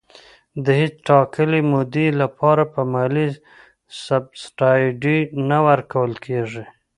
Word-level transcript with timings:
د 0.63 0.65
هیڅ 0.79 0.93
ټاکلي 1.09 1.61
مودې 1.71 2.07
لپاره 2.21 2.63
به 2.71 2.81
مالي 2.93 3.27
سبسایډي 4.03 5.19
نه 5.49 5.59
ورکول 5.67 6.13
کېږي. 6.25 6.63